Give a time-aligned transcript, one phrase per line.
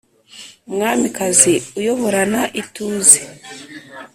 [0.67, 3.21] umwamikazi uyoborana ituze